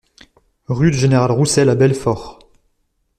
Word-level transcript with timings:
Rue 0.65 0.89
du 0.89 0.97
Général 0.97 1.29
Roussel 1.31 1.69
à 1.69 1.75
Belfort 1.75 2.39